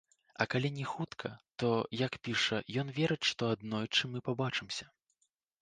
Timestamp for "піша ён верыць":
2.29-3.23